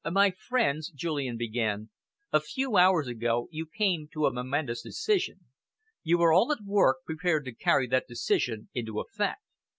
[0.11, 1.91] "My friends," Julian began,
[2.33, 5.41] "a few hours ago you came to a momentous decision.
[6.01, 9.43] You are all at work, prepared to carry that decision into effect.